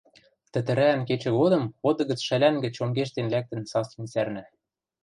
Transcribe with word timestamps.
Тӹтӹрӓӓн 0.51 1.01
кечӹ 1.07 1.29
годым 1.39 1.63
оты 1.87 2.03
гӹц 2.09 2.19
шӓлӓнгӹ 2.27 2.69
чонгештен 2.75 3.25
лӓктӹн 3.33 3.61
саслен 3.71 4.05
сӓрнӓ. 4.13 4.43